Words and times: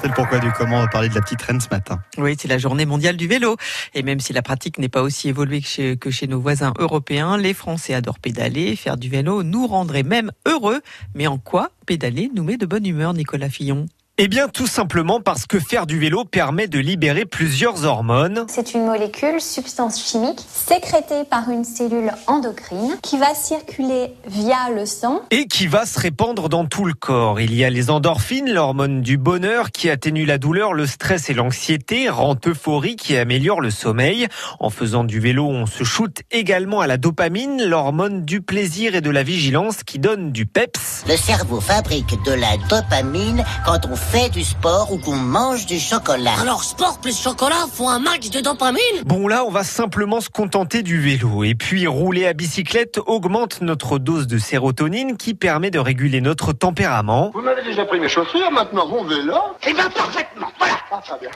C'est 0.00 0.08
le 0.08 0.14
pourquoi 0.14 0.38
du 0.38 0.52
comment 0.52 0.76
on 0.76 0.80
va 0.82 0.88
parler 0.88 1.08
de 1.08 1.14
la 1.14 1.22
petite 1.22 1.40
reine 1.40 1.60
ce 1.60 1.68
matin. 1.70 1.98
Oui, 2.18 2.36
c'est 2.38 2.48
la 2.48 2.58
journée 2.58 2.84
mondiale 2.84 3.16
du 3.16 3.26
vélo. 3.26 3.56
Et 3.94 4.02
même 4.02 4.20
si 4.20 4.32
la 4.34 4.42
pratique 4.42 4.78
n'est 4.78 4.90
pas 4.90 5.00
aussi 5.00 5.30
évoluée 5.30 5.62
que 5.62 5.66
chez, 5.66 5.96
que 5.96 6.10
chez 6.10 6.26
nos 6.26 6.40
voisins 6.40 6.74
européens, 6.78 7.38
les 7.38 7.54
Français 7.54 7.94
adorent 7.94 8.18
pédaler. 8.18 8.76
Faire 8.76 8.98
du 8.98 9.08
vélo 9.08 9.42
nous 9.42 9.66
rendrait 9.66 10.02
même 10.02 10.30
heureux. 10.46 10.82
Mais 11.14 11.26
en 11.26 11.38
quoi 11.38 11.70
pédaler 11.86 12.30
nous 12.34 12.44
met 12.44 12.58
de 12.58 12.66
bonne 12.66 12.86
humeur, 12.86 13.14
Nicolas 13.14 13.48
Fillon? 13.48 13.86
Eh 14.16 14.28
bien, 14.28 14.46
tout 14.46 14.68
simplement 14.68 15.20
parce 15.20 15.44
que 15.44 15.58
faire 15.58 15.86
du 15.86 15.98
vélo 15.98 16.24
permet 16.24 16.68
de 16.68 16.78
libérer 16.78 17.24
plusieurs 17.24 17.84
hormones. 17.84 18.44
C'est 18.48 18.72
une 18.72 18.86
molécule, 18.86 19.40
substance 19.40 20.00
chimique, 20.00 20.38
sécrétée 20.48 21.24
par 21.28 21.50
une 21.50 21.64
cellule 21.64 22.12
endocrine 22.28 22.96
qui 23.02 23.18
va 23.18 23.34
circuler 23.34 24.14
via 24.28 24.70
le 24.72 24.86
sang. 24.86 25.22
Et 25.32 25.46
qui 25.46 25.66
va 25.66 25.84
se 25.84 25.98
répandre 25.98 26.48
dans 26.48 26.64
tout 26.64 26.84
le 26.84 26.94
corps. 26.94 27.40
Il 27.40 27.52
y 27.56 27.64
a 27.64 27.70
les 27.70 27.90
endorphines, 27.90 28.52
l'hormone 28.52 29.02
du 29.02 29.18
bonheur 29.18 29.72
qui 29.72 29.90
atténue 29.90 30.26
la 30.26 30.38
douleur, 30.38 30.74
le 30.74 30.86
stress 30.86 31.28
et 31.28 31.34
l'anxiété, 31.34 32.08
rend 32.08 32.36
euphorie 32.46 32.94
qui 32.94 33.16
améliore 33.16 33.60
le 33.60 33.70
sommeil. 33.72 34.28
En 34.60 34.70
faisant 34.70 35.02
du 35.02 35.18
vélo, 35.18 35.48
on 35.48 35.66
se 35.66 35.82
shoot 35.82 36.22
également 36.30 36.80
à 36.80 36.86
la 36.86 36.98
dopamine, 36.98 37.64
l'hormone 37.64 38.24
du 38.24 38.42
plaisir 38.42 38.94
et 38.94 39.00
de 39.00 39.10
la 39.10 39.24
vigilance 39.24 39.82
qui 39.82 39.98
donne 39.98 40.30
du 40.30 40.46
peps. 40.46 41.02
Le 41.08 41.16
cerveau 41.16 41.60
fabrique 41.60 42.14
de 42.24 42.32
la 42.32 42.56
dopamine 42.68 43.44
quand 43.66 43.86
on 43.90 43.96
fait 43.96 44.03
du 44.32 44.44
sport 44.44 44.92
ou 44.92 44.98
qu'on 44.98 45.16
mange 45.16 45.66
du 45.66 45.80
chocolat. 45.80 46.34
Alors 46.40 46.62
sport 46.62 47.00
plus 47.00 47.20
chocolat 47.20 47.66
font 47.72 47.88
un 47.88 47.98
max 47.98 48.30
de 48.30 48.40
dopamine 48.40 49.02
Bon 49.04 49.26
là, 49.26 49.44
on 49.44 49.50
va 49.50 49.64
simplement 49.64 50.20
se 50.20 50.28
contenter 50.28 50.82
du 50.82 51.00
vélo. 51.00 51.42
Et 51.42 51.56
puis 51.56 51.88
rouler 51.88 52.24
à 52.26 52.32
bicyclette 52.32 53.00
augmente 53.06 53.60
notre 53.60 53.98
dose 53.98 54.28
de 54.28 54.38
sérotonine 54.38 55.16
qui 55.16 55.34
permet 55.34 55.70
de 55.72 55.80
réguler 55.80 56.20
notre 56.20 56.52
tempérament. 56.52 57.32
Vous 57.34 57.40
m'avez 57.40 57.64
déjà 57.64 57.84
pris 57.86 57.98
mes 57.98 58.08
chaussures, 58.08 58.52
maintenant 58.52 58.86
mon 58.86 59.04
vélo 59.04 59.34
Eh 59.66 59.72
bien 59.72 59.90
parfaitement, 59.90 60.48
voilà 60.58 60.76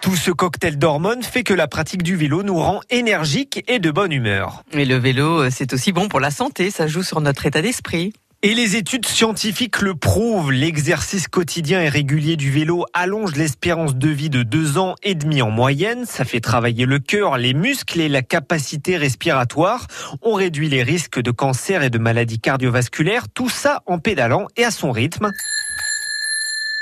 Tout 0.00 0.16
ce 0.16 0.32
cocktail 0.32 0.76
d'hormones 0.76 1.22
fait 1.22 1.44
que 1.44 1.54
la 1.54 1.68
pratique 1.68 2.02
du 2.02 2.16
vélo 2.16 2.42
nous 2.42 2.58
rend 2.58 2.80
énergiques 2.90 3.62
et 3.68 3.78
de 3.78 3.92
bonne 3.92 4.10
humeur. 4.12 4.62
Et 4.72 4.84
le 4.84 4.96
vélo, 4.96 5.48
c'est 5.50 5.72
aussi 5.72 5.92
bon 5.92 6.08
pour 6.08 6.18
la 6.18 6.32
santé, 6.32 6.72
ça 6.72 6.88
joue 6.88 7.04
sur 7.04 7.20
notre 7.20 7.46
état 7.46 7.62
d'esprit. 7.62 8.12
Et 8.46 8.52
les 8.52 8.76
études 8.76 9.06
scientifiques 9.06 9.80
le 9.80 9.94
prouvent, 9.94 10.52
l'exercice 10.52 11.28
quotidien 11.28 11.80
et 11.80 11.88
régulier 11.88 12.36
du 12.36 12.50
vélo 12.50 12.84
allonge 12.92 13.34
l'espérance 13.36 13.96
de 13.96 14.10
vie 14.10 14.28
de 14.28 14.42
deux 14.42 14.76
ans 14.76 14.96
et 15.02 15.14
demi 15.14 15.40
en 15.40 15.50
moyenne. 15.50 16.04
Ça 16.04 16.26
fait 16.26 16.40
travailler 16.40 16.84
le 16.84 16.98
cœur, 16.98 17.38
les 17.38 17.54
muscles 17.54 18.02
et 18.02 18.10
la 18.10 18.20
capacité 18.20 18.98
respiratoire. 18.98 19.86
On 20.20 20.34
réduit 20.34 20.68
les 20.68 20.82
risques 20.82 21.22
de 21.22 21.30
cancer 21.30 21.82
et 21.82 21.88
de 21.88 21.96
maladies 21.96 22.38
cardiovasculaires, 22.38 23.30
tout 23.32 23.48
ça 23.48 23.82
en 23.86 23.98
pédalant 23.98 24.46
et 24.58 24.64
à 24.64 24.70
son 24.70 24.92
rythme. 24.92 25.30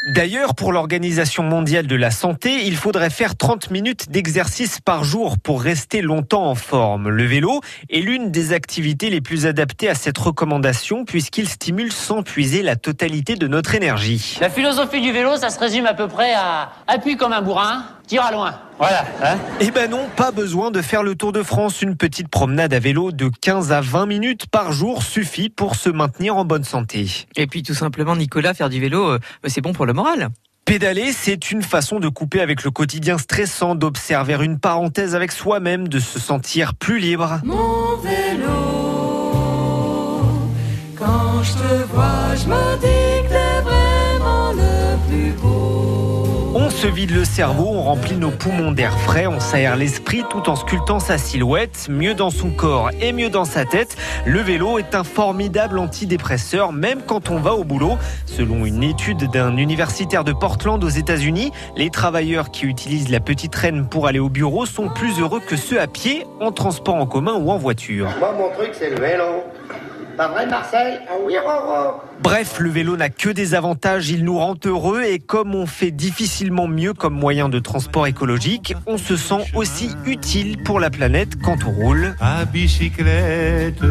D'ailleurs, 0.05 0.57
pour 0.57 0.73
l'Organisation 0.73 1.45
mondiale 1.45 1.87
de 1.87 1.95
la 1.95 2.11
santé, 2.11 2.67
il 2.67 2.75
faudrait 2.75 3.09
faire 3.09 3.37
30 3.37 3.71
minutes 3.71 4.11
d'exercice 4.11 4.81
par 4.81 5.05
jour 5.05 5.39
pour 5.39 5.63
rester 5.63 6.03
longtemps 6.03 6.47
en 6.47 6.57
forme. 6.57 7.09
Le 7.09 7.25
vélo 7.25 7.61
est 7.89 8.01
l'une 8.01 8.33
des 8.33 8.53
activités 8.53 9.11
les 9.11 9.21
plus 9.21 9.47
adaptées 9.47 9.89
à 9.89 9.95
cette 9.95 10.19
recommandation 10.19 11.05
puisqu'il 11.05 11.49
stimule 11.49 11.93
sans 11.93 12.25
puiser 12.25 12.63
la 12.63 12.75
totalité 12.75 13.37
de 13.37 13.47
notre 13.47 13.77
énergie. 13.77 14.39
La 14.41 14.51
philosophie 14.51 15.01
du 15.01 15.13
vélo, 15.13 15.37
ça 15.37 15.51
se 15.51 15.61
résume 15.61 15.87
à 15.87 15.95
peu 15.95 16.09
près 16.09 16.33
à 16.35 16.73
appuie 16.89 17.17
comme 17.17 17.33
un 17.33 17.43
bourrin, 17.43 17.85
tire 18.13 18.25
à 18.25 18.31
loin. 18.31 18.55
Voilà. 18.79 19.07
Hein 19.25 19.39
eh 19.61 19.71
ben 19.71 19.91
non, 19.91 20.07
pas 20.15 20.33
besoin 20.33 20.71
de 20.71 20.83
faire 20.83 21.03
le 21.03 21.15
Tour 21.15 21.33
de 21.33 21.43
France. 21.43 21.81
Une 21.81 21.97
petite 21.97 22.29
promenade 22.29 22.75
à 22.75 22.79
vélo 22.79 23.11
de 23.11 23.31
15 23.41 23.73
à 23.73 23.81
20 23.81 24.05
minutes 24.05 24.47
par 24.49 24.71
jour 24.71 25.03
suffit 25.03 25.49
pour 25.49 25.77
se 25.77 25.89
maintenir 25.89 26.37
en 26.37 26.45
bonne 26.45 26.65
santé. 26.65 27.07
Et 27.37 27.47
puis 27.47 27.63
tout 27.63 27.73
simplement, 27.73 28.15
Nicolas, 28.15 28.53
faire 28.53 28.69
du 28.69 28.81
vélo, 28.81 29.13
euh, 29.13 29.19
c'est 29.47 29.63
bon 29.63 29.73
pour 29.73 29.87
le 29.87 29.95
moral. 29.95 30.29
Pédaler, 30.67 31.11
c'est 31.13 31.51
une 31.51 31.63
façon 31.63 32.01
de 32.01 32.09
couper 32.11 32.43
avec 32.43 32.65
le 32.65 32.71
quotidien 32.71 33.17
stressant, 33.17 33.75
d'observer 33.75 34.37
une 34.45 34.59
parenthèse 34.59 35.15
avec 35.15 35.33
soi-même, 35.33 35.89
de 35.89 35.99
se 35.99 36.19
sentir 36.19 36.75
plus 36.75 36.99
libre. 36.99 37.41
Mon 37.45 37.97
vélo, 37.97 38.53
quand 40.99 41.43
je 41.43 41.53
te 41.55 41.95
vois, 41.95 42.37
je 42.37 42.47
me 42.47 42.79
dis 42.79 43.02
se 46.83 46.89
vide 46.89 47.13
le 47.13 47.25
cerveau, 47.25 47.69
on 47.69 47.83
remplit 47.83 48.17
nos 48.17 48.33
poumons 48.33 48.73
d'air 48.73 48.99
frais, 48.99 49.29
on 49.29 49.39
s'aère 49.39 49.77
l'esprit 49.77 50.25
tout 50.29 50.51
en 50.51 50.57
sculptant 50.57 50.99
sa 50.99 51.17
silhouette, 51.17 51.87
mieux 51.89 52.15
dans 52.15 52.31
son 52.31 52.51
corps 52.51 52.91
et 53.01 53.13
mieux 53.13 53.31
dans 53.31 53.45
sa 53.45 53.65
tête. 53.65 53.97
Le 54.27 54.41
vélo 54.41 54.81
est 54.81 54.97
un 54.97 55.05
formidable 55.05 55.79
antidépresseur 55.79 56.73
même 56.73 57.03
quand 57.07 57.31
on 57.31 57.39
va 57.39 57.55
au 57.55 57.63
boulot. 57.63 57.99
Selon 58.27 58.67
une 58.67 58.83
étude 58.83 59.31
d'un 59.31 59.57
universitaire 59.59 60.25
de 60.25 60.33
Portland 60.33 60.83
aux 60.83 60.89
États-Unis, 60.89 61.53
les 61.77 61.89
travailleurs 61.89 62.51
qui 62.51 62.67
utilisent 62.67 63.11
la 63.11 63.21
petite 63.21 63.55
reine 63.55 63.87
pour 63.89 64.09
aller 64.09 64.19
au 64.19 64.29
bureau 64.29 64.67
sont 64.67 64.89
plus 64.89 65.21
heureux 65.21 65.41
que 65.41 65.55
ceux 65.55 65.81
à 65.81 65.87
pied, 65.87 66.27
en 66.41 66.51
transport 66.51 66.97
en 66.97 67.07
commun 67.07 67.35
ou 67.35 67.53
en 67.53 67.59
voiture. 67.59 68.09
Moi, 68.19 68.35
mon 68.37 68.51
truc, 68.51 68.71
c'est 68.73 68.91
le 68.91 69.01
vélo. 69.01 69.45
Pas 70.23 70.29
vrai, 70.29 70.47
Marseille 70.47 71.01
Ah 71.09 71.15
oui, 71.21 71.35
Roro 71.37 72.01
Bref, 72.21 72.61
le 72.61 72.71
vélo 72.71 72.97
n'a 72.97 73.09
que 73.09 73.29
des 73.31 73.55
avantages, 73.55 74.09
il 74.09 74.23
nous 74.23 74.39
rend 74.39 74.55
heureux 74.65 75.03
et 75.03 75.19
comme 75.19 75.53
on 75.53 75.67
fait 75.67 75.91
difficilement 75.91 76.69
mieux 76.69 76.95
comme 76.95 77.15
moyen 77.15 77.49
de 77.49 77.59
transport 77.59 78.07
écologique, 78.07 78.77
on 78.87 78.99
se 78.99 79.17
sent 79.17 79.45
aussi 79.57 79.91
utile 80.07 80.63
pour 80.63 80.79
la 80.79 80.91
planète 80.91 81.43
quand 81.43 81.65
on 81.67 81.73
roule. 81.73 82.15
À 82.21 82.45
bicyclette. 82.45 83.83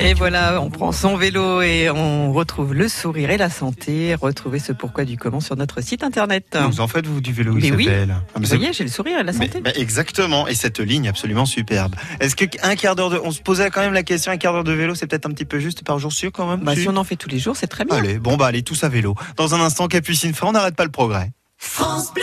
Et 0.00 0.14
voilà, 0.14 0.60
on 0.62 0.70
prend 0.70 0.92
son 0.92 1.16
vélo 1.16 1.62
et 1.62 1.90
on 1.90 2.32
retrouve 2.32 2.74
le 2.74 2.88
sourire 2.88 3.30
et 3.30 3.36
la 3.36 3.50
santé. 3.50 4.14
Retrouvez 4.14 4.58
ce 4.58 4.72
pourquoi 4.72 5.04
du 5.04 5.16
comment 5.16 5.40
sur 5.40 5.56
notre 5.56 5.80
site 5.82 6.02
internet. 6.04 6.56
Vous 6.68 6.80
en 6.80 6.88
faites, 6.88 7.06
vous, 7.06 7.20
du 7.20 7.32
vélo, 7.32 7.54
Mais 7.54 7.70
oui. 7.72 7.84
Isabelle 7.84 8.14
Ah, 8.34 8.38
mais 8.38 8.46
Vous 8.46 8.56
voyez, 8.56 8.72
j'ai 8.72 8.84
le 8.84 8.90
sourire 8.90 9.18
et 9.18 9.22
la 9.24 9.32
Mais- 9.32 9.46
santé. 9.46 9.60
bah, 9.60 9.70
exactement, 9.74 10.46
et 10.48 10.54
cette 10.54 10.78
ligne 10.80 11.08
absolument 11.08 11.46
superbe. 11.46 11.94
Est-ce 12.20 12.36
que 12.36 12.44
un 12.62 12.76
quart 12.76 12.94
d'heure 12.96 13.10
de, 13.10 13.20
on 13.22 13.30
se 13.32 13.42
posait 13.42 13.70
quand 13.70 13.80
même 13.80 13.92
la 13.94 14.02
question, 14.02 14.32
un 14.32 14.36
quart 14.36 14.52
d'heure 14.52 14.64
de 14.64 14.72
vélo, 14.72 14.94
c'est 14.94 15.06
peut-être 15.06 15.26
un 15.26 15.30
petit 15.32 15.44
peu 15.44 15.58
juste 15.58 15.84
par 15.84 15.98
jour 15.98 16.12
sûr 16.12 16.30
quand 16.32 16.48
même. 16.48 16.60
Bah, 16.60 16.74
si 16.74 16.82
si 16.82 16.88
on 16.88 16.96
en 16.96 17.04
fait 17.04 17.16
tous 17.16 17.28
les 17.28 17.38
jours, 17.38 17.56
c'est 17.56 17.66
très 17.66 17.84
bien. 17.84 17.96
Allez, 17.96 18.18
bon 18.18 18.36
bah 18.36 18.46
allez 18.46 18.62
tous 18.62 18.84
à 18.84 18.88
vélo. 18.88 19.14
Dans 19.36 19.54
un 19.54 19.60
instant, 19.60 19.88
Capucine 19.88 20.34
fait, 20.34 20.44
on 20.46 20.52
n'arrête 20.52 20.76
pas 20.76 20.84
le 20.84 20.90
progrès. 20.90 21.30
France 21.58 22.12
Bleu. 22.14 22.22